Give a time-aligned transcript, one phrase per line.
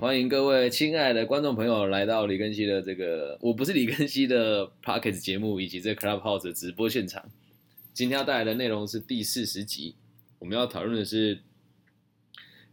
[0.00, 7.22] 欢迎各位亲爱的观众朋友来到李根熙的这个，我不是李根熙的 p o c k e t 节目以及这 Clubhouse 的直播现场。
[7.92, 9.96] 今天要带来的内容是第四十集，
[10.38, 11.40] 我们要讨论的是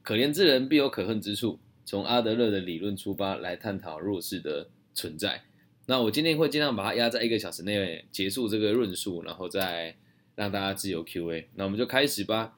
[0.02, 5.44] 可怜之人必有可恨之处，从阿德勒的理论出发来探讨弱势的存在。
[5.86, 9.94] 那我今天会尽量把它压在一个小时内结束这个论述，然后再
[10.36, 11.50] 让大家自由 Q&A。
[11.56, 12.56] 那我们就开始吧。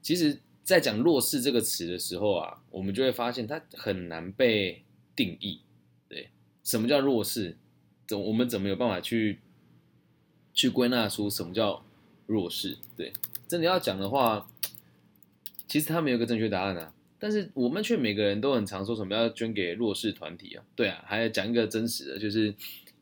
[0.00, 0.38] 其实。
[0.66, 4.82] 在讲弱势这个词的时候啊，我们就会发现它很难被
[5.14, 5.60] 定义。
[6.08, 6.30] 对，
[6.64, 7.56] 什么叫弱势？
[8.08, 9.38] 怎我们怎么有办法去
[10.52, 11.84] 去归纳出什么叫
[12.26, 12.76] 弱势？
[12.96, 13.12] 对，
[13.46, 14.50] 真的要讲的话，
[15.68, 16.92] 其实它没有个正确答案啊。
[17.20, 20.64] 但是我们却每个人都很常说什么要捐给弱势团体啊。
[20.74, 22.52] 对啊，还要讲一个真实的，就是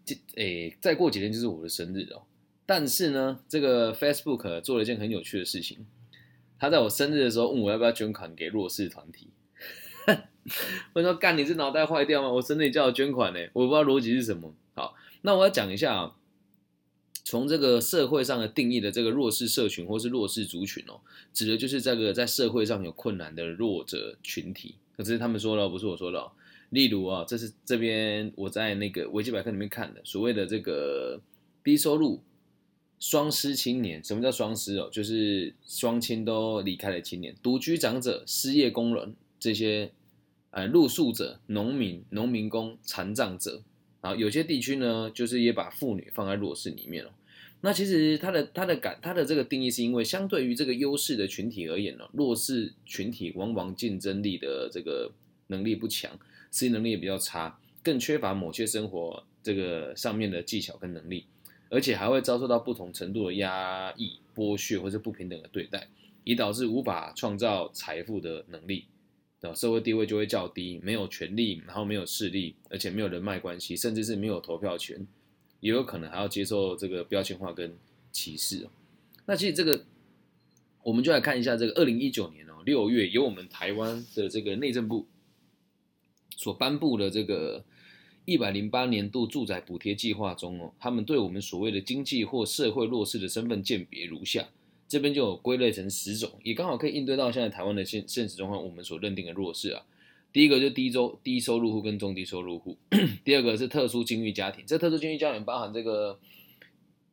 [0.05, 2.25] 这诶，再过几天就是我的生日哦。
[2.67, 5.87] 但是呢，这个 Facebook 做了一件很有趣的事情。
[6.65, 9.29] 他在我生日的时候问我要不要捐款给弱势团体，
[10.95, 12.31] 我说干你是脑袋坏掉吗？
[12.31, 14.55] 我生日叫我捐款呢，我不知道逻辑是什么。
[14.75, 16.17] 好，那我要讲一下啊，
[17.23, 21.03] 从这个社会上的定义的这个弱势社群或是弱势族群哦，
[21.35, 24.77] 指的就是这个在社会上有困难的弱者群体。
[24.97, 26.33] 可是他们说了，不是我说的。
[26.71, 31.21] 例如啊，这是这边我在那个维基百科里面看的，所谓的这个
[31.63, 32.23] 低收入。
[33.07, 34.89] 双失青年，什么叫双失哦？
[34.91, 39.93] 就是双亲都离开了青年，独居长者、失业工人这些，
[40.53, 43.63] 呃，露宿者、农民、农民工、残障者，
[44.01, 47.13] 啊，有些地区呢，就是也把妇女放在弱势里面了。
[47.61, 55.13] 那其实他的他的感他的这个定义是因为相对于这个优势的群体而言呢，弱势群体往往竞争力的这个
[55.49, 56.19] 能力不强，
[56.51, 61.27] 适应能力也比较差，更缺乏某些生活这个上面的技巧跟能力。
[61.75, 65.89] 而且还会遭受到不同程度的压抑、剥削或者不平等的对待，
[66.23, 68.85] 以导致无法创造财富的能力，
[69.41, 75.05] 的社会地位就会较低，没有权利，然后没有势力，而且没有人脉关系，甚至是没有投票权，
[75.59, 77.77] 也有可能还要接受这个标签化跟
[78.13, 78.69] 歧视。
[79.27, 79.85] 那其实这个，
[80.85, 85.09] 我们就来看一下这个二零一九年哦六月，由我们台湾的这个内政部
[86.37, 87.65] 所颁布的这个。
[88.25, 94.49] 一百零八年度住宅补贴计划中哦，他们对我们所谓的经济或社会弱势的身份鉴别如下，
[94.89, 99.83] 这边就有归类成十种，也刚好可以应对到现在台湾的现现实状况，我们所认定的弱势啊。
[100.33, 102.77] 第一个就低周低收入户跟中低收入户，
[103.25, 106.19] 第二个是特殊境遇家庭，这特殊境遇家庭包含这个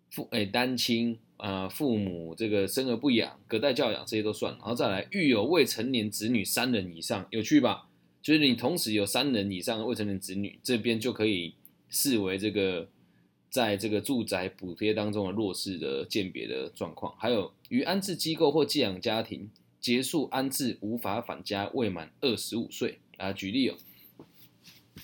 [0.10, 7.90] 父诶单亲啊父母这个生而不养，隔代教养这些都算，然后再来育有未成年子女三人以上，有趣吧？
[8.22, 11.56] 就是你同时有三人以上的未成年子女，这边就可以
[11.90, 12.88] 视为这个
[13.50, 17.16] 在这个住宅补贴当中的弱势的鉴别的状况。
[17.18, 19.50] 还有与安置机构或寄养家庭
[19.80, 23.34] 结束安置无法返家未满二十五岁啊。
[23.34, 23.76] 举例哦，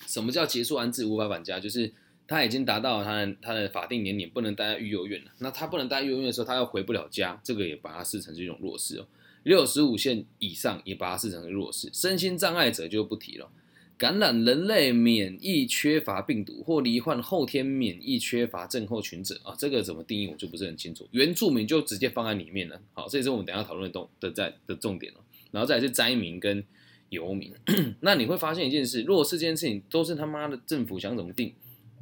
[0.06, 1.60] 什么叫结束安置无法返家？
[1.60, 1.92] 就是
[2.28, 5.32] 他已经达到他的他的法定年龄，不能待在育幼院了。
[5.40, 9.08] 那他不能待育幼院的时候，他又回不了家，这个也把它视成是一种弱势哦。
[9.48, 13.50] 六十五线以上也把它视成弱势，身心障碍者就不提了。
[13.98, 21.08] 感染人类免疫缺乏病毒或罹患后天免疫缺乏症候群者啊，这个怎么定义我就不是很清楚。
[21.12, 22.80] 原住民就直接放在里面了。
[22.92, 25.20] 好，这也是我们等下讨论的重的在的重点了。
[25.52, 26.62] 然后再是灾民跟
[27.10, 27.54] 游民。
[28.02, 31.54] 那你会发现一件事，弱势这件事情都是他妈的政府想怎么定，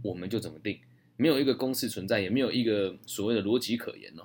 [0.01, 0.79] 我们就怎么定，
[1.15, 4.23] 没有一个公式存在，也没有一个所谓的逻辑可言哦。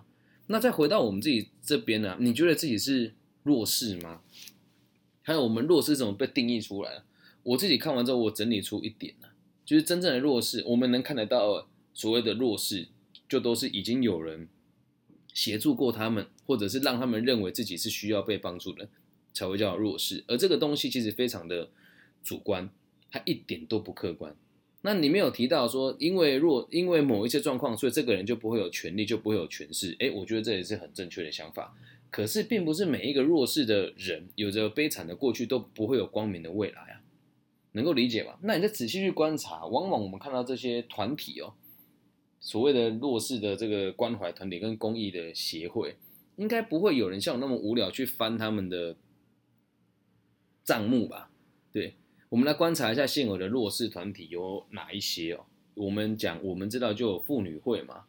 [0.53, 2.16] 那再回到我们自己这边呢？
[2.19, 4.21] 你觉得自己是弱势吗？
[5.22, 7.05] 还有我们弱势怎么被定义出来
[7.44, 9.28] 我自己看完之后，我整理出一点呢，
[9.65, 12.88] 就是真正的弱势，我们能看得到所谓的弱势，
[13.28, 14.49] 就都是已经有人
[15.33, 18.88] 协助过他们，或者是让他们认为自己是需要被帮助的，
[19.32, 20.25] 才会叫弱势。
[20.27, 21.71] 而这个东西其实非常的
[22.25, 22.69] 主观，
[23.09, 24.34] 它一点都不客观。
[24.82, 29.94] 那你没有提到说，因为若，因为某一些状况，所以这个人就不会有权利，就不会有权势。
[29.98, 31.76] 诶，我觉得这也是很正确的想法。
[32.10, 37.02] 可是，并不是每一个弱势的人，有着悲惨的过去，都不会有光明的未来啊。
[37.72, 38.38] 能够理解吗？
[38.42, 41.52] 那你再仔细去观察，往往我们看到这些团体哦，
[42.40, 45.94] 所谓的弱势的这个关怀团体跟公益的协会，
[46.37, 48.96] 应该不会有人像我那么无聊去翻他们的
[50.64, 51.31] 账目吧？
[51.70, 51.94] 对。
[52.31, 55.44] 我们来观察一下现有的弱势团体有哪一些哦。
[55.75, 58.05] 我们讲，我们知道就有妇女会嘛、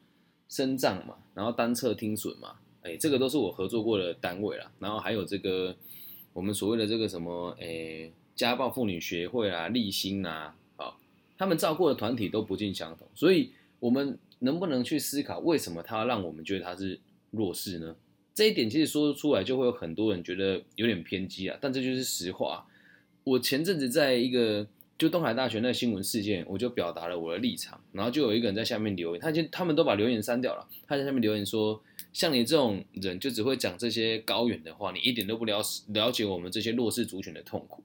[0.48, 4.72] 生障嘛，然后单侧听损嘛，哎，这个都是我合作过的单位啦。
[4.78, 5.76] 然后还有这个
[6.34, 11.00] 我们所谓的这个什么，哎，家暴妇女协会啊、立新啊，好，
[11.36, 13.08] 他们照顾的团体都不尽相同。
[13.16, 17.00] 所以，我们能不能去思考，为什么他让我们觉得他是
[17.32, 17.96] 弱势呢？
[18.36, 22.68] 这一点其实说出来就会有很多人觉得有点偏激啊，但这就是实话。
[23.24, 31.82] 我前阵子在一个就东海大学那新闻事件，我就表达了我的立场，然后就有一个人在下面留言，他就他们都把留言删掉了，他在下面留言说，
[32.14, 37.84] 像你这种人就只会讲这些高远的话，你一点都不了了解我们这些弱势族群的痛苦。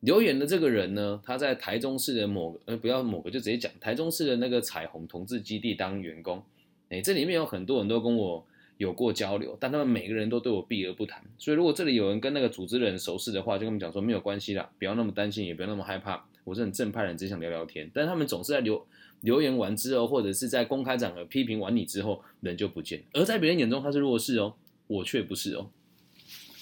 [0.00, 6.42] 留言的这个人呢，他在台中市的某个呃不要某个就直接讲台中市的那个彩虹同志基地当员工，
[6.88, 8.46] 哎，这里面有很多人都跟我。
[8.78, 11.22] 有过交流，但他们每个人都对我避而不谈。
[11.36, 16.24] 所以，如果这里有人跟那个组织的人熟识的话，就跟他们讲说没有关系啦，不要那么担心，也不要那么害怕。
[16.44, 17.90] 我是很正派人，只想聊聊天。
[17.92, 18.86] 但他们总是在留
[19.20, 23.02] 留言完之后，或者是在公开场合批评完你之后，人就不见。
[23.12, 24.54] 而在别人眼中他是弱势哦，
[24.86, 25.70] 我却不是哦。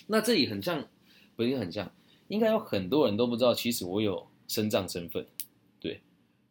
[0.06, 0.88] 那这里很像，
[1.36, 1.92] 不是很像，
[2.28, 5.26] 应该有很多人都不知道，其实我有身障身份，
[5.78, 6.00] 对。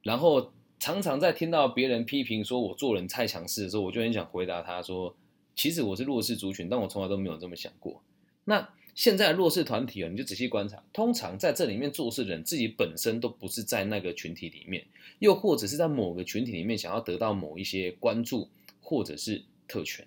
[0.04, 5.16] 然后常常在听到别人批评说我做人太强势的时候，我就很想回答他说。
[5.56, 8.04] 其实我是弱势族群，但我从来都没有这么想过。
[8.44, 14.86] 那现在弱势团体啊，你就仔细观察，通常在这里面做事的人自己本身都不是在那个群体里面，
[15.20, 18.50] 又或者是在某个群体里面想要得到某一些关注
[18.82, 20.06] 或者是特权。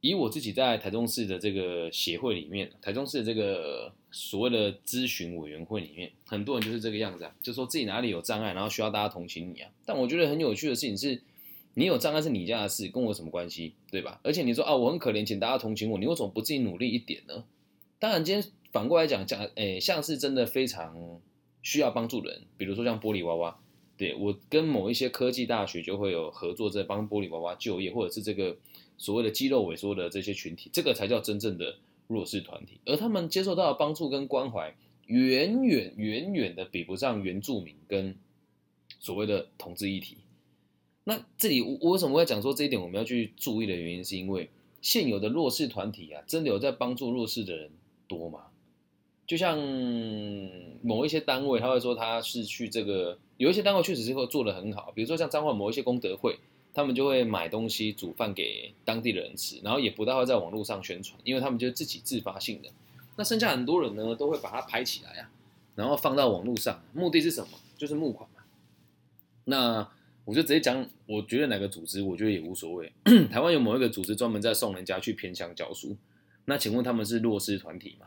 [0.00, 9.70] 以我自己在台中市的这个协会里面，台中市的这个所谓的咨询委员会里面，很多人就是这个样子啊，就说自己哪里有障碍，然后需要大家同情你啊。
[9.84, 11.22] 但我觉得很有趣的事情是。
[11.74, 14.20] 你有障碍是你家的事，跟我什么关系，对吧？
[14.22, 17.44] 而且你说啊，我很可怜，请大家同情我，你为什么不自己努力一点呢？
[17.98, 21.20] 当然，今天反过来讲讲，诶，像是真的非常
[21.62, 23.58] 需要帮助的人，比如说像玻璃娃娃，
[23.96, 28.56] 对我跟某一些科技大学就会有合作，在帮玻璃娃娃就业，或者是这个
[28.96, 31.76] 所谓的肌肉萎缩的这些群体，这个才叫真正的
[32.06, 34.74] 弱势团体，而他们接受到的帮助跟关怀，
[35.06, 38.14] 远远远远的比不上原住民跟
[39.00, 40.18] 所谓的同志议题。
[41.04, 47.70] 那这里我我为什么会讲说这一点我们要去注意的原因，是因为现有的弱势团体啊，真的有在帮助弱势的人
[48.08, 48.46] 多吗？
[49.26, 49.58] 就像
[50.82, 56.38] 某一些单位，他会说他是去这个，有一些单位确实是会做的很好，比如说像彰化某一些功德会，
[56.74, 62.68] 他们就会买东西煮饭给当地的人吃，然后也不大会在网络上宣传，因为他们就是自己自发性的。
[63.16, 65.30] 那剩下很多人呢，都会把它拍起来啊，
[65.74, 67.58] 然后放到网络上，目的是什么？
[67.78, 68.42] 就是募款嘛。
[69.44, 69.88] 那
[70.24, 72.90] 我就直接讲，我觉得哪个组织，我觉得也无所谓。
[73.30, 75.96] 台湾有某一个组织专门在送人家去偏乡教书，
[76.46, 78.06] 那请问他们是弱势团体吗？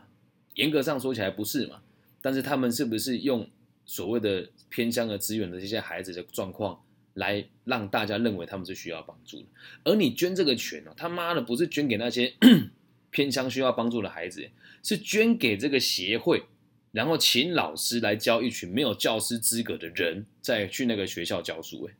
[0.54, 1.80] 严格上说起来不是嘛。
[2.20, 3.48] 但是他们是不是用
[3.86, 6.82] 所谓的偏乡的资源的这些孩子的状况，
[7.14, 9.46] 来让大家认为他们是需要帮助的？
[9.84, 12.34] 而你捐这个钱呢，他妈的不是捐给那些
[13.10, 14.50] 偏乡需要帮助的孩子，
[14.82, 16.42] 是捐给这个协会，
[16.90, 21.94] 然后请老师来教一群没有教师资格的人再去那个学校教书，哎。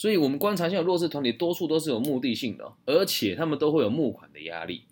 [0.00, 4.84] 所以，我们观察现在弱势团体多数都是有目的性的，而且他们都会有募款的压力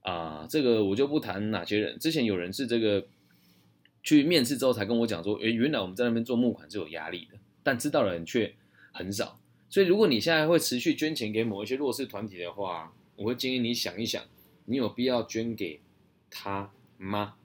[0.00, 0.44] 啊。
[0.50, 1.96] 这个我就不谈哪些人。
[2.00, 3.06] 之前有人是这个
[4.02, 8.52] 去面试之后才跟我讲说，诶，原来我们在那边做募款是有压力的，但知道的人却
[8.90, 9.38] 很少。
[9.70, 14.24] 所以，如果你现在会持续捐钱给某一些弱势团体的话，我会建议你想一想，
[14.64, 15.80] 你有必要捐给
[16.28, 17.36] 他吗？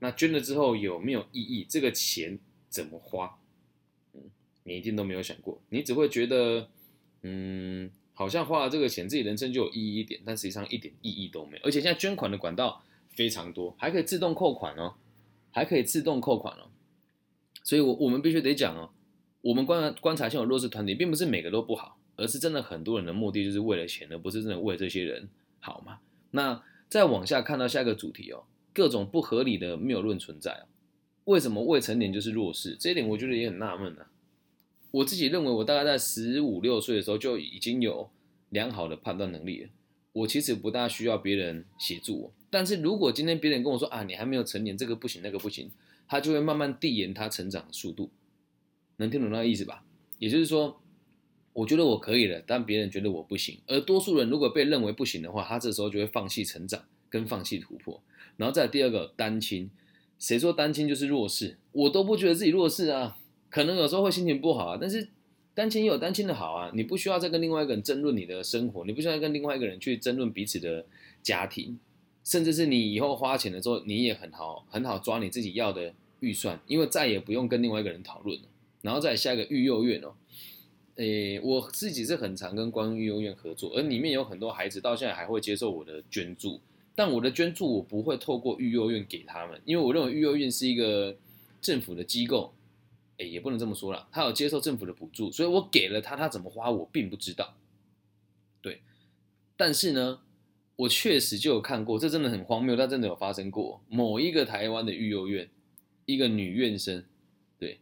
[0.00, 1.64] 那捐了之后有没有意义？
[1.68, 3.38] 这个钱怎么花？
[4.64, 6.68] 你一定都没有想过，你只会觉得，
[7.22, 11.62] 嗯，好像花了这个钱，自己人生就有意义一点，但实际上一点意义都没有。
[11.64, 14.94] 而且现在捐款的管道非常多，还可以自动扣款哦，
[15.50, 16.70] 还可以自动扣款哦。
[17.64, 18.90] 所以，我我们必须得讲哦，
[19.40, 25.28] 我们观观察现有弱势团体，并不是每个都不好，而是真的很多人的目的就是为了钱，而不是真的为这些人
[25.60, 25.98] 好嘛。
[26.32, 30.66] 那再往下看到下一个主题哦，各种不合理的谬论存在哦。
[31.24, 32.76] 为什么未成年就是弱势？
[32.80, 34.04] 这一点我觉得也很纳闷呢。
[34.92, 38.08] 我自己认为，我大概在十五六岁的时候就已经有
[38.50, 39.70] 良好的判断能力了。
[40.12, 45.70] 我其实不大需要别人协助我，但是如果今天别人跟我说啊，你还没有成年，这个不行，那个不行，
[46.06, 48.10] 他就会慢慢递延他成长的速度。
[48.98, 49.82] 能听懂那个意思吧？
[50.18, 50.78] 也就是说，
[51.54, 53.58] 我觉得我可以了，但别人觉得我不行。
[53.66, 58.02] 而多数人如果被认为不行的话，他这时候就会放弃成长跟放弃突破。
[58.36, 59.70] 然后再第二个单亲，
[60.18, 61.56] 谁说单亲就是弱势？
[61.72, 63.16] 我都不觉得自己弱势啊。
[63.52, 65.06] 可能有时候会心情不好啊，但是
[65.52, 66.72] 单亲也有单亲的好啊。
[66.74, 70.86] 你不需要再跟另外一个人争论你的生活，你不需要跟另外一个人去争论彼此的
[71.22, 71.78] 家庭，
[72.24, 78.44] 甚至是你以后花钱的时候，你也很好很好抓你自己要的预算，因为再也不用跟另外一个人讨论了。
[78.80, 80.14] 然后再下一个育幼院哦，
[80.94, 86.58] 诶，我自己是很常跟关育幼院合作，而里面有很多孩子到现在还会接受我的捐助，
[86.94, 91.14] 但我的捐助我不会透过育幼院给他们，因为我认为育幼院是一个
[91.60, 92.54] 政府的机构。
[93.28, 97.56] 也不能这么说了，他有接受政府的补助，所以我给了他，他怎么花我并不知道。
[98.60, 98.82] 对，
[99.56, 100.20] 但是呢，
[100.76, 103.82] 我确实就有看过，这真的很荒谬，但真的有发生过。
[103.88, 105.50] 某一个台湾的育幼院，
[106.06, 107.04] 一个女院生，
[107.58, 107.80] 对，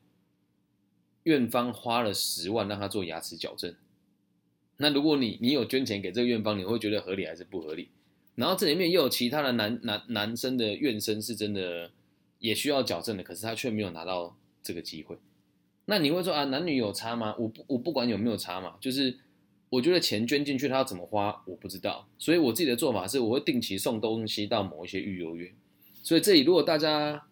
[1.25, 3.75] 院方花了十万让她做牙齿矫正。
[4.79, 7.91] 那如果你你有捐钱给这个院方，你会觉得合理还是不合理？
[8.37, 11.91] 然后这里面又有其他的男男男生的院生是真的
[12.39, 15.19] 也需要矫正的，可是他却没有拿到这个机会。
[15.91, 17.35] 那你会说啊，男女有差吗？
[17.37, 19.19] 我不我不管有没有差嘛，就是
[19.69, 25.53] 我觉得钱捐进去，他要怎么花我不知道，所以我自己的做法是，我会定期送东西到某一些育幼院。
[26.05, 27.25] 所以这里如果大家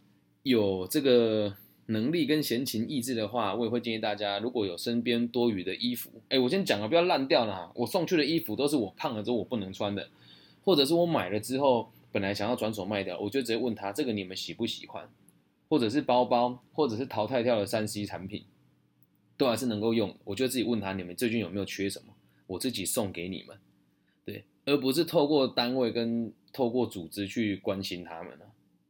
[0.43, 1.55] 有这个
[1.87, 7.71] 能力跟闲情逸致的话，我也会建议大家，如果有身边多余的衣服，哎，我先讲了，不要烂掉了。
[7.77, 10.09] 我送去的衣服都是我胖了之后我不能穿的。
[10.65, 15.09] 或者是我买了之后，本来想要转手卖掉，我就直接问他这个你们喜不喜欢，
[15.69, 18.45] 或者是包包，或者是淘汰掉的三 C 产品，
[19.37, 20.17] 都还是能够用。
[20.25, 22.15] 我就自己问他你们最近有没有缺什么，
[22.47, 23.57] 我自己送给你们，
[24.25, 28.33] 对，而不是透过单位跟透过组织去关心他们。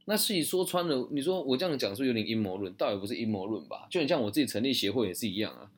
[0.05, 3.87] 那事情说穿了，你说我这样讲是有点阴谋论，倒也不是阴谋论吧？
[3.91, 5.71] 就很像我自己成立协会也是一样啊。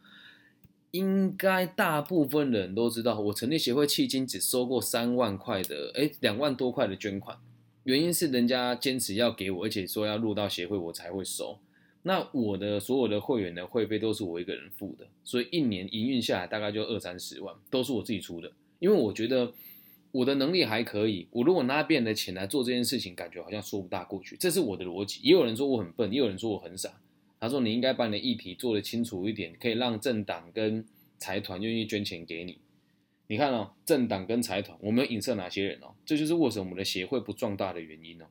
[0.93, 7.39] 应该大部分人都知道，我成立协会迄今只收过三万块的，哎，两万多块的捐款。
[7.85, 11.59] 原因是人家坚持要给我，而且说要入到协会我才会收。
[12.03, 18.51] 那我的所有的会员的会费都是我一个人付的，所以一年营运下来大概就二三十万，都是我自己出的。
[18.79, 19.53] 因为我觉得
[20.13, 24.37] 我的能力还可以，我如果拿别人的钱来做这件事情，感觉好像说不大过去。
[24.39, 25.21] 这是我的逻辑。
[25.23, 27.01] 也有人说我很笨，也有人说我很傻。
[27.39, 30.85] 他说：“你应该把你的议题做得清楚一点，可以让政党跟
[31.17, 32.59] 财团愿意捐钱给你。
[33.31, 35.95] 你看哦，政党跟财团，我们影射哪些人哦？
[36.05, 38.27] 这就是为什么我们的协会不壮大的原因哦。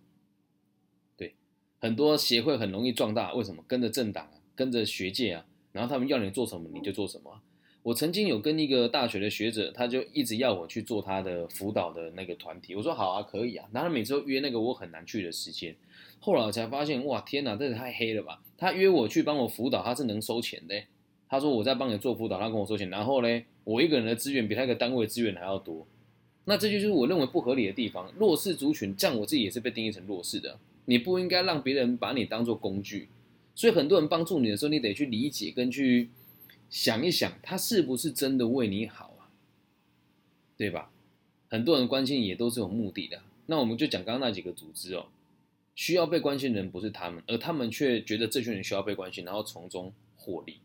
[1.15, 1.35] 对，
[1.79, 3.63] 很多协会很容易壮大，为什么？
[3.65, 7.41] 跟着政党啊，跟着学界啊，然后他们要你做什么你就做什么。
[7.81, 13.69] 我曾经有跟一个大学的学者，他就一直要我去做他的辅导的那个团体，我说好啊，可以啊。
[13.71, 15.73] 然后每次约那个我很难去的时间。”
[16.19, 18.43] 后来我才发现，哇，天哪，这也太黑了吧！
[18.57, 20.75] 他约我去帮我辅导，他是能收钱的。
[21.29, 22.89] 他说我在帮你做辅导，他跟我收钱。
[22.89, 25.87] 然后呢，我一个人的资源比他一个单位的资源还要多。
[26.45, 28.11] 那这就是我认为不合理的地方。
[28.17, 30.59] 弱势族群，这样我自己也是被定义成弱势的。
[30.85, 33.09] 你不应该让别人把你当做工具。
[33.53, 36.09] 所以很多人帮助你的时候，你得去理解跟去
[36.69, 39.29] 想一想，他是不是真的为你好啊？
[40.57, 40.91] 对吧？
[41.47, 43.21] 很多人关心也都是有目的的。
[43.45, 45.05] 那我们就讲刚刚那几个组织哦。
[45.75, 50.57] 需要被关心的人不是他们，而他们却觉得这群人需要被关心，然后从中获利。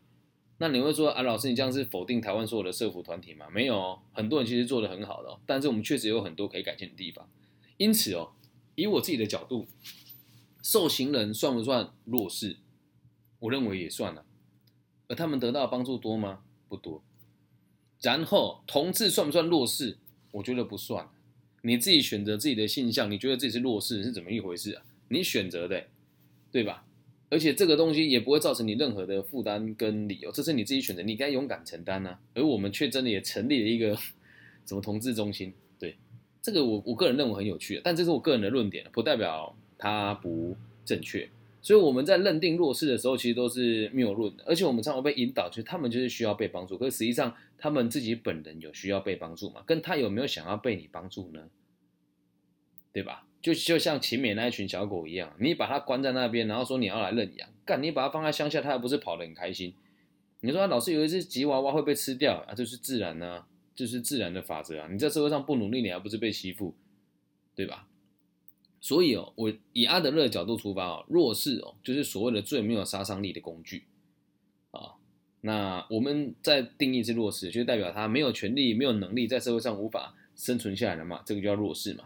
[0.57, 3.47] 那你会说啊，老师，你这样是否定台湾所有的社福团体吗？
[3.51, 7.29] 没有，很多人其实做的很好的哦，但是我们确实有很多可以改进的地方。
[7.77, 8.31] 因此哦，
[8.75, 9.67] 以我自己的角度，
[10.63, 12.57] 受刑人算不算弱势？
[13.39, 14.25] 我认为也算了。
[15.07, 16.43] 而他们得到的帮助多吗？
[16.69, 17.03] 不多。
[18.01, 19.97] 然后同志算不算弱势？
[20.31, 21.09] 我觉得不算。
[21.63, 24.85] 你自己选择自己的性向，你觉得自己是弱势是怎么一回事啊？
[25.09, 25.87] 你选择的，
[26.51, 26.84] 对吧？
[27.35, 32.17] 而且这个东西也不会造成你任何的负担跟理由，这是你自己选择，你该勇敢承担呐。
[32.33, 33.93] 而我们却真的也成立了一个
[34.65, 35.97] 什么同志中心，对
[36.41, 41.27] 这个我我个人认为很有趣，但这是我个人的论点，不代表它不正确。
[41.61, 49.61] 所以我们在认定弱势的时候，其实都是谬论的，而且我们常常被引导，就是他们就是需要被帮助，可是实际上他们自己本人有需要被帮助吗？
[49.65, 51.49] 跟他有没有想要被你帮助呢？
[52.93, 53.27] 对吧？
[53.45, 59.71] 就就像秦美那一群小狗一样，你把它关在那边，然后说你要来认养，干你把它放在乡下，它又不是跑得很开心。
[60.39, 62.55] 你说老师有一只吉娃娃会被吃掉啊？
[62.55, 64.87] 这是自然呢，这是自然的法则啊！
[64.91, 66.73] 你在社会上不努力，你还不是被欺负，
[67.53, 67.87] 对吧？
[68.81, 73.83] 所以哦，我以阿德勒的角度出发哦，弱势哦，就是所谓的最没有杀伤力的工具
[74.71, 74.93] 啊。
[75.41, 81.21] 那我们在定义是弱势，就代表他没有权利、没有能力，在社会上无法生存下来了嘛？
[81.23, 82.05] 这个叫弱势嘛？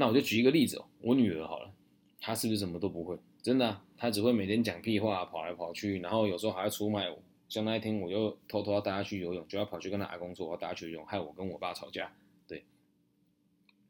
[0.00, 1.72] 那我就举一个例子哦，我女儿好了，
[2.20, 3.18] 她是不是什么都不会？
[3.42, 7.18] 真的，她只会每天讲屁话，跑来跑去，然后有时候还要出卖我。
[7.48, 12.12] 像那一天，我又偷偷要带她去游泳，就要跑去跟她阿公说我要带她去游泳，害我跟我爸吵架。
[12.46, 12.64] 对，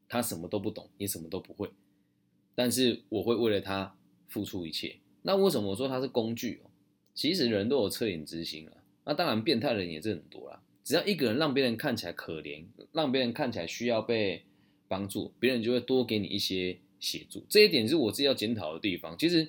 [0.07, 1.69] 她什么都不懂，也什么都不会，
[2.55, 3.95] 但是我会为了她
[4.29, 4.95] 付出一切。
[5.21, 6.71] 那为什么我说她是工具哦？
[7.13, 8.73] 其实人都有恻隐之心啊。
[9.05, 10.59] 那当然，变态的人也是很多啦。
[10.83, 14.43] 只要一个人让别人看起来可怜，让别人看起来需要被。
[14.89, 19.17] 帮助别人就会多给你一些协助，这一点是我自己要检讨的地方。
[19.17, 19.47] 其实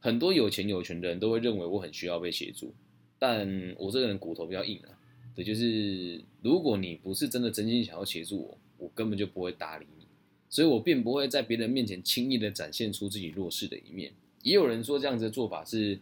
[0.00, 2.74] 很多有钱有权的人都会认为我很需要被协助，
[3.18, 4.98] 但我这个人骨头比较硬啊。
[5.34, 10.04] 对，就是如果你不是真的真心想要协助我，我根本就不会搭理你，
[10.48, 14.12] 所以我并不会在别人面前轻易的展现出自己弱势的一面。
[14.42, 16.00] 也有人说这样子的做法是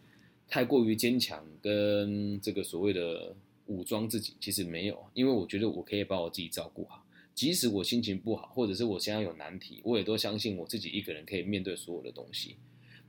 [0.49, 7.05] 太过于坚强，跟这个所谓的武装自己，其实没有，因为我觉得我可以把我自己照顾好。
[7.39, 12.57] 即使我心情不好，或者是我现在有难题，我也都相信我自己一个人可以面对所有的东西。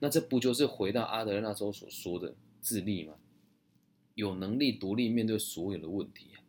[0.02, 3.16] 那这不就是回到阿德勒那时候所说的自立吗？
[4.14, 6.46] 有能力独立面对所有的问题啊。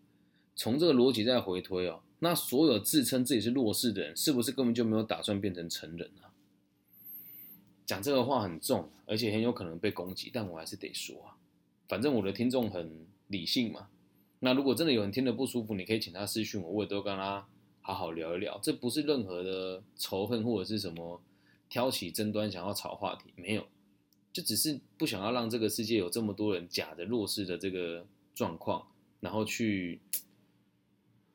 [0.54, 6.37] 从这个逻辑再回推哦，那所有自称自己是弱势的人，是不是根本就没有打算变成成人啊？
[7.87, 11.38] 讲这个话很重，而且很有可能被攻击，但我还是得说啊。
[11.88, 13.88] 反正我的听众很理性嘛。
[14.40, 17.49] 那如果真的有人听得不舒服，你可以请他私讯我，我也都跟他
[17.92, 18.59] 好好聊一聊。
[18.62, 21.20] 这不是任何的仇恨或者是什么
[21.68, 23.66] 挑起争端、想要炒话题，没有，
[24.32, 28.87] 就只是不想要让这个世界有这么多人假的弱势的这个状况，
[29.20, 30.00] 然后去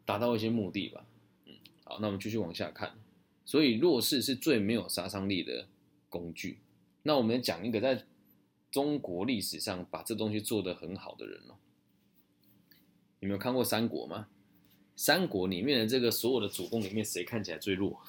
[0.06, 1.06] 达到一些目的吧。
[1.46, 2.98] 嗯，好，那我们继续往下看。
[3.46, 5.68] 所以弱势是最没有杀伤力的。
[6.08, 6.60] 工具，
[7.04, 8.06] 那我们讲一个在
[8.72, 11.56] 中国历史上把这东西做得很好的人哦。
[13.20, 14.30] 有没有看过三国吗？
[14.96, 18.00] 三国里面的这个所有的主公里面，谁看起来最弱？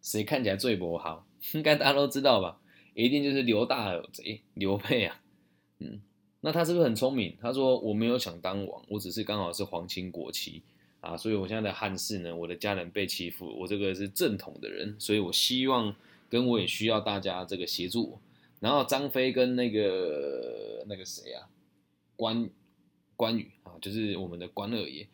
[0.00, 1.26] 谁看起来最不好？
[1.54, 2.60] 应该大家都知道吧？
[2.94, 5.20] 一定就是刘大耳贼刘备啊。
[5.78, 6.00] 嗯，
[6.40, 7.36] 那他是不是很聪明？
[7.40, 10.62] 他说我没有想当王，我只是刚好是皇亲国戚
[11.00, 15.94] 啊，所以我现在的汉室呢，我的家人被欺负，我这个是正统的人，所以我希望。
[16.32, 18.18] 跟我也需要大家这个协助，
[18.58, 21.46] 然后张飞跟那个那个谁啊，
[22.16, 22.48] 关
[23.16, 25.06] 关羽啊，就是我们的关二爷，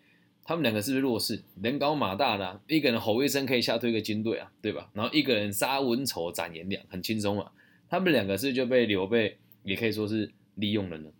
[0.49, 1.43] 他们两个是不是弱势？
[1.61, 4.91] 人高马大的，一个人吼一声可以吓退一个军队啊，对吧？
[4.95, 7.53] 然后一个人杀文丑斩颜良，很轻松啊。
[7.91, 11.11] 他们两个是就被刘备也可以说是利用了呢，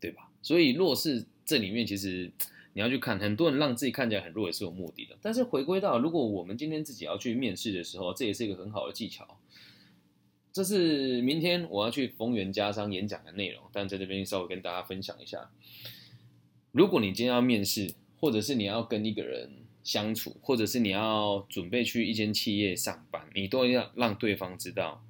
[0.00, 0.30] 对吧？
[0.42, 2.32] 所以弱势这里面其实。
[2.74, 5.16] 你要去看，很多人让自己看起来很弱也是有目的的。
[5.20, 9.26] 但是回归到，如果我们今天自己要去面试的时候，这也是一个很好的技巧。
[10.52, 15.50] 这是明天我要去丰源家商演讲的内容，但在这边稍微跟大家分享一下。
[16.70, 19.50] 如果你今天要面试，或者是你要跟一个人
[19.84, 25.02] 相处，或者是你要准备去一间企业上班，你都要让对方知道，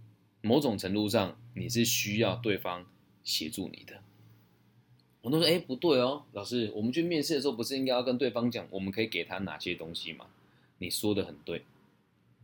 [0.43, 2.87] 某种程度上你是需要对方
[3.25, 4.01] 协助你的。
[5.21, 10.27] 我都说，哎，不对哦，老师，我们去面试的时候，不是应该要跟对方讲，我们可以给他哪些东西吗？
[10.79, 11.65] 你说的很对，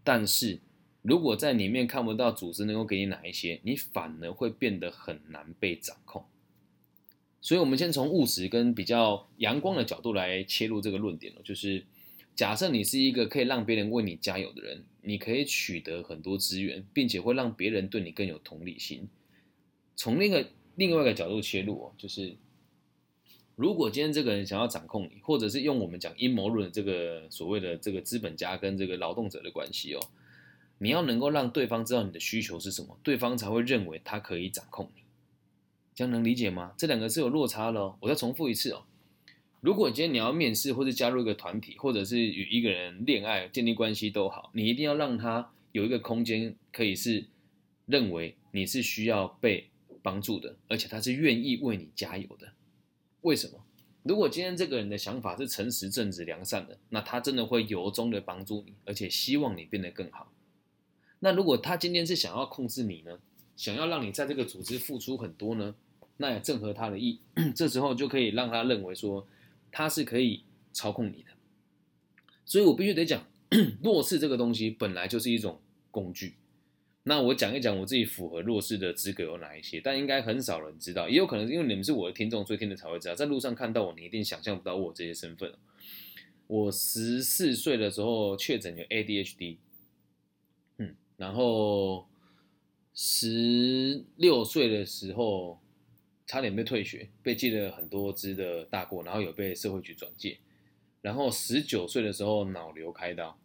[0.02, 0.58] 但是
[1.02, 6.24] 如果在里面看不到组织能够给你哪一些，你反而会变得很难被掌控。
[7.44, 11.84] 所以，我们先从务实跟比较阳光的角度来切入这个论点哦，就是
[12.34, 19.06] 假设你是一个可以让别人为你加油的人，你可以取得很多资源，并且会让别人对你更有同理心。
[19.94, 22.34] 从另一个另外一个角度切入哦，就是。
[23.56, 30.00] 如果今天这个人想要掌控你，或者是用我们讲阴谋论这个所谓的这个资本家跟这个劳动者的关系哦，
[30.78, 35.02] 你要能够让对方知道你的需求是什么，对方才会认为他可以掌控你，
[35.94, 36.72] 这样能理解吗？
[36.76, 37.96] 这两个是有落差的哦。
[38.00, 38.84] 我再重复一次哦，
[39.60, 47.24] 如果今天你要面试或者加入一个团体，或者是与一个人恋爱、建立关系都好，你一定要让他有一个空间，可以是
[47.86, 49.68] 认为你是需要被
[50.02, 52.52] 帮助的，而且他是愿意为你加油的。
[53.22, 53.64] 为什么？
[54.02, 60.30] 如果今天这个人的想法是诚实、正直、良善的，那他真的会由衷的帮助你，而且希望你变得更好。
[61.20, 63.18] 那如果他今天是想要控制你呢？
[63.56, 65.74] 想要让你在这个组织付出很多呢？
[66.16, 67.20] 那也正合他的意。
[67.54, 69.26] 这时候就可以让他认为说
[69.70, 71.30] 他是可以操控你的。
[72.44, 73.26] 所以我必须得讲，
[73.82, 76.34] 弱势这个东西本来就是一种工具。
[77.06, 83.14] 那我讲一讲我自己符合弱势的资格有哪一些，但应该很少人知道，也有可能因为你们是我的听众，所以听的才会知道。
[83.14, 85.52] 在路上看到我，你一定想象不到我这些身份。
[86.46, 89.56] 我十四岁的时候确诊有 ADHD，
[90.78, 92.06] 嗯，然后
[92.94, 95.58] 十六岁的时候
[96.26, 100.38] 差点被退学，被记了很多支的大过，然后有被社会局转介，
[101.00, 103.38] 然后十九岁的时候脑瘤开刀。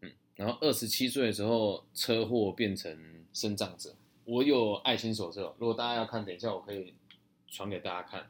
[0.00, 6.94] 嗯然后二十七岁的时候车祸变成身障者，我有爱心手册，如果大家要看，等一下我可以
[7.46, 8.28] 传给大家看。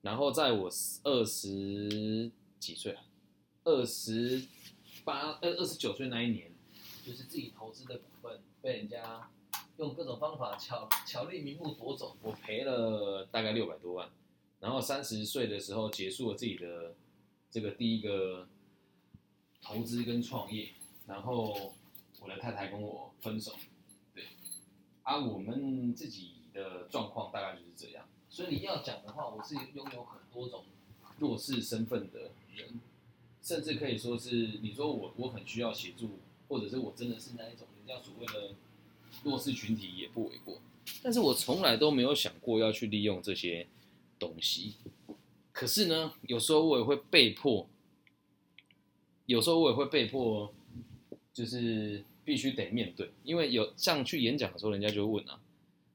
[0.00, 0.70] 然后在我
[1.04, 2.96] 二十几岁，
[3.64, 4.42] 二十
[5.04, 6.50] 八呃二十九岁那一年，
[7.04, 9.30] 就是自己投资的股份被人家
[9.78, 14.08] 用各种方法巧 巧立名目夺走，我赔了大概六百多万。
[14.60, 16.94] 然后三十岁的时候结束了自己的
[17.50, 18.48] 这个第一个
[19.60, 20.70] 投资跟创业。
[21.04, 21.74] 然后
[22.20, 23.52] 我的太太跟我分手，
[24.14, 24.22] 对，
[25.02, 28.06] 啊，我们自己的状况大概就是这样。
[28.30, 30.64] 所以你要讲的话，我是拥有很多种
[31.18, 32.80] 弱势身份的人，
[33.42, 38.54] 甚至可以说是你说我我很需要协助，或者是我真的是那一种人家所谓的
[39.24, 40.60] 弱势群体也不为过。
[41.02, 43.66] 但是我从来都没有想过要去利用这些
[44.18, 44.74] 东西。
[45.52, 47.68] 可是呢，有时候我也会被迫。
[49.26, 50.52] 有时候我也会被迫，
[51.32, 55.40] 就是必须得面对，因为有像去演讲的时候，人家就会问啊，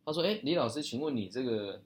[0.06, 1.82] 他说：“哎，李老师，请问你这个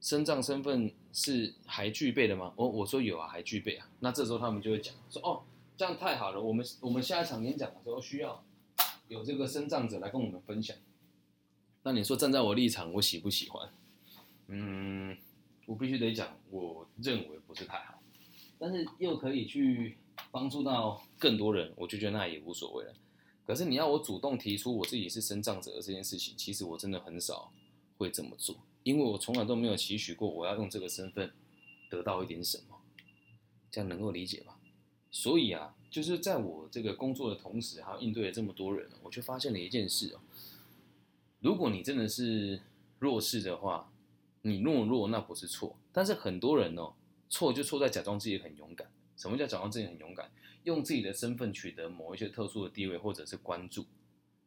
[0.00, 3.88] 身障身份是还具备的吗？”我我说有啊，还具备啊。
[4.00, 5.42] 那这时候他们就会讲说：“哦，
[5.76, 8.44] 这样太好了，我们我们下一场演讲的时候需要
[9.12, 10.76] 有这个生长者来跟我们分享。”
[11.84, 13.68] 那你说站在我立场，我喜不喜欢？
[14.48, 15.16] 嗯，
[15.66, 18.02] 我必须得讲，我认为不是太好，
[18.58, 19.98] 但是又可以去。
[20.30, 22.94] 帮助到更多人，我就觉得那也无所谓了。
[23.46, 27.50] 可是你要我主动提出我自己是生长者这件事情，其实我真的很少
[27.96, 31.32] 会这么做，因为我从来都没有期许过我要用这个身份
[31.90, 32.78] 得到一点什么，
[33.70, 34.58] 这样能够理解吧？
[35.10, 40.20] 所以啊，就是在我这个工作的同时，还要应对了这么多人，我就发现了一件事哦。
[41.40, 42.62] 如果你真的是
[42.98, 43.92] 弱势的话，
[44.40, 46.94] 你懦弱那不是错，但是很多人哦，
[47.28, 48.90] 错就错在假装自己很勇敢。
[49.18, 50.32] 什么叫假装自己很勇敢？
[50.64, 53.84] 用自己的身份取得某一些特殊的地位或者是关注，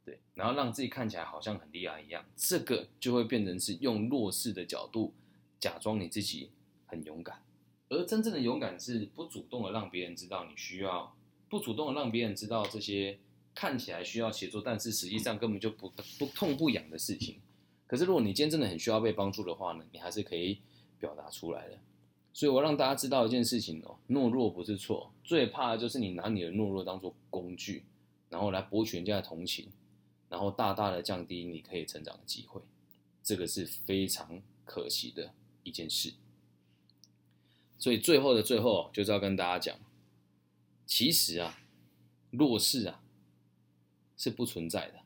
[0.03, 5.13] 对，然后让自己看起来好像很厉害一样，这个就会变成是用弱势的角度
[5.59, 6.49] 假装你自己
[6.87, 7.39] 很勇敢。
[7.87, 11.15] 而真正的勇敢是不主动的让别人知道你需要，
[11.55, 13.17] 不主动让别人知道这些
[13.53, 15.89] 看起来需要协作，但是实际上根本就不
[16.19, 17.39] 不痛不痒的事情。
[17.87, 20.59] 可是如果你今天真的很需要被帮助的话呢，你还是可以
[20.99, 21.77] 表达出来的。
[22.33, 27.85] 所以我让大家知道一件事情哦，懦弱不是错，最怕的就是你拿你的懦弱当做工具，
[28.29, 29.69] 然后来博取人家的同情，
[30.27, 32.59] 然后大大的降低你可以成长的机会，
[33.23, 35.31] 这个是非常可惜的
[35.63, 36.11] 一件事。
[37.77, 39.77] 所以最后的最后，就是要跟大家讲，
[40.85, 41.57] 其实啊，
[42.31, 43.01] 弱势啊
[44.17, 44.99] 是不存在的，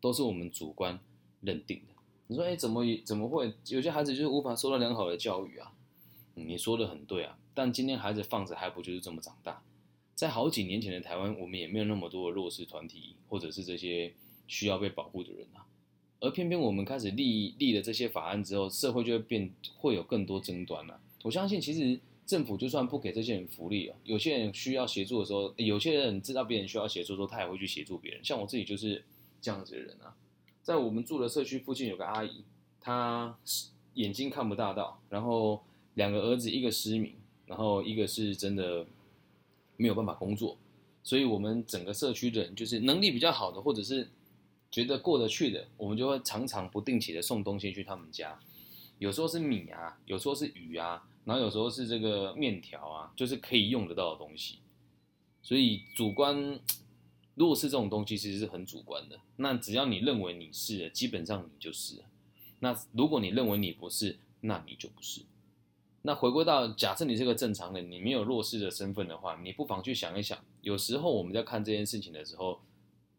[0.00, 0.98] 都是我们主观
[1.40, 1.94] 认定的。
[2.26, 5.72] 你说，哎，怎么怎么会有些孩子就是无法受到良好的教育啊？
[6.34, 9.62] 你说的很对啊，但今天孩子放着还不就是这么长大？
[10.14, 14.14] 在好几年前的台湾，我们也没有那么多的弱势团体，或者是这些
[14.46, 15.66] 需要被保护的人啊。
[16.20, 21.00] 而偏偏我们开始立立了这些法案之后，社会就会变，会有更多争端了。
[21.22, 28.24] 我相信，其实政府就算不给这些人福利啊，有些人需要协助的时候，有些人知道别人需要协助的时候，他也会去协助别人。
[28.24, 29.04] 像我自己就是
[29.40, 30.14] 这样子的人啊。
[30.62, 32.44] 在我们住的社区附近有个阿姨，
[32.80, 33.36] 她
[33.94, 35.62] 眼睛看不大到，然后。
[35.94, 37.14] 两个儿子，一个失明，
[37.46, 38.84] 然后一个是真的
[39.76, 40.58] 没有办法工作，
[41.04, 44.08] 所以我们整个社区的人，就是能力比较好的，或者是
[44.72, 48.36] 觉得过得去的，我们就会常常不定期的送东西去他们家，
[48.98, 54.58] 有时候是米啊，有时候是鱼啊，然后有时候是这个面条啊，就是可以用得到的东西。
[55.42, 56.58] 所以主观，
[57.34, 59.20] 如果是这种东西，其实是很主观的。
[59.36, 62.02] 那只要你认为你是，基本上你就是。
[62.60, 65.22] 那如果你认为你不是，那你就不是。
[66.02, 72.60] 那回归到假设你是个正常人，你没有弱势的身份的话，你不妨去想一想，有时候我们在看这件事情的时候，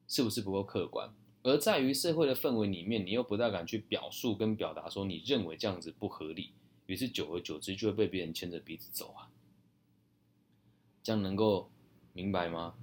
[0.07, 1.13] 是不是不够客观？
[1.45, 6.49] 而在于社会的氛围里面，你又不大敢去表述跟表达说你认为这样子不合理，
[6.88, 9.29] 于是久而久之就会被别人牵着鼻子走啊。
[11.03, 11.69] 这样能够
[12.13, 12.73] 明白吗？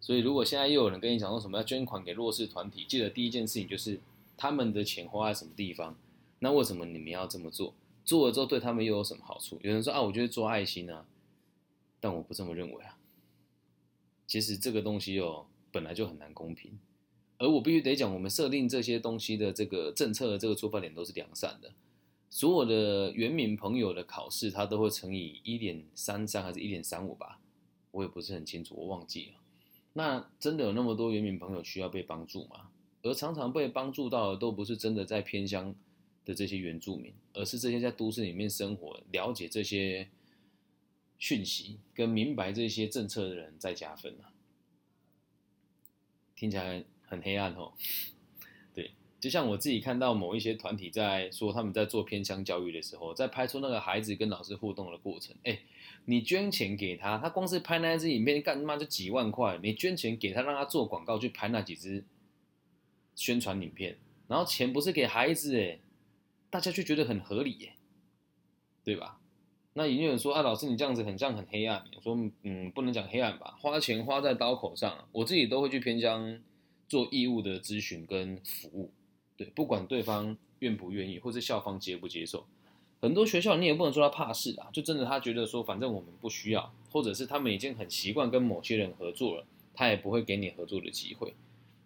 [0.00, 4.00] 所以如果现在又有人跟你讲说什么要捐款给弱势团体，记得第一件事情就是
[4.36, 5.96] 他们的钱花在什么地方，
[6.40, 7.72] 那为什么你们要这么做？
[8.04, 9.56] 做了之后对他们又有什么好处？
[9.62, 11.06] 有人说啊，我觉得做爱心啊，
[12.00, 12.98] 但我不这么认为啊。
[14.26, 16.76] 其实这个东西哦，本来就很难公平，
[17.38, 21.72] 而我必须得讲，我们设定这些东西的这个政策的这个出发点都是良善的。
[22.30, 27.40] 所有的原民朋友的考试，他都会乘以一点三三还是一点三五吧？
[27.90, 29.40] 我也不是很清楚，我忘记了。
[29.92, 32.70] 那真的有那么多原民朋友需要被帮助吗？
[33.02, 35.74] 而常常被帮助到的，都不是真的在偏乡。
[36.26, 40.08] 的这些原住民，而是这些在都市里面生活、了解这些
[41.18, 44.32] 讯息跟明白这些政策的人在加分啊。
[46.34, 46.82] 听起来
[47.14, 47.72] 很黑暗哦。
[48.74, 55.34] 对，就像我自己看到某一些团体在说他们在做偏乡教育的时候，在拍出那个孩子跟老师互动的过程。
[55.44, 55.58] 哎，
[56.04, 59.58] 你捐钱给他，他光是拍那支影片干他妈就几万块。
[59.62, 62.04] 你捐钱给他，让他做广告去拍那几支
[63.14, 63.96] 宣传影片，
[64.28, 65.78] 然后钱不是给孩子哎。
[66.50, 67.72] 大家就觉得很合理耶，
[68.84, 69.18] 对吧？
[69.72, 71.84] 那有人说啊，老师你这样子很像很黑暗。
[71.96, 76.40] 我说嗯，不能讲黑暗吧，花钱花在刀口上，我自己都会去偏向
[76.94, 78.92] 做义务的咨询跟服务。
[79.36, 82.46] 对，不管对方愿不愿意，或者校方接不接受，
[83.00, 91.34] 很多学校你也不能说他怕事啊，就真的他觉得说反正我们不需要，或者是他们已经很习惯跟某些人合作了，他也不会给你合作的机会。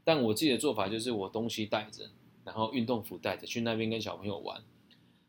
[0.05, 2.11] 但我自己的做法就是我东西带着。
[2.45, 4.63] 然后运动服带着去那边跟小朋友玩，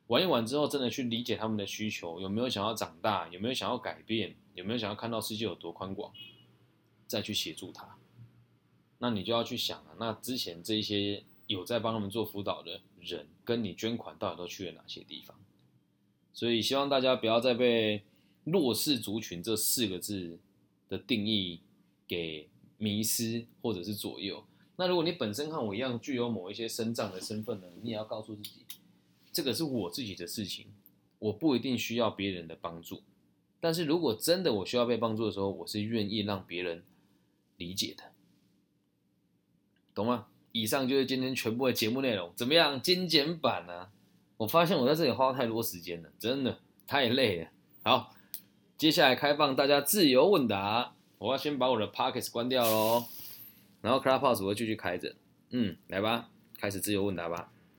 [0.08, 6.13] 玩一玩之后，真的去理解他们的需求，有没有想要长大，有没有想要改变，有没有想要看到世界有多宽广。
[7.08, 7.99] 再去协助他。
[9.00, 15.36] 那你就要去想啊，那之前这些有在帮他们做辅导的人，跟你捐款到底都去了哪些地方？
[16.34, 18.04] 所以希望大家不要再被
[18.44, 20.38] 弱势族群这四个字
[20.88, 21.62] 的定义
[22.08, 24.44] 给迷失或者是左右。
[24.76, 28.66] 那如果你本身和我一样具有某一些身障的身份呢，你也要告诉自己，
[29.34, 30.68] 这个是我自己的事情，
[31.20, 33.02] 我不一定需要别人的帮助。
[33.60, 36.84] 但是如果真的我需要被帮助的时候，我是愿意让别人
[37.58, 38.04] 理解的。
[39.93, 40.28] 懂吗？
[40.52, 42.82] 以上就是今天全部的节目内容，怎么样？
[42.82, 43.89] 精简版呢？
[44.38, 47.47] 我发现我在这里花太多时间了，真的太累了。
[47.84, 48.15] 好，
[48.78, 53.06] 接下来开放大家自由问答，我要先把我的 Pockets 关掉喽，
[53.82, 55.13] 然后 Clubhouse 我会继续开着。
[55.52, 57.52] 嗯，来吧，开始自由问答吧。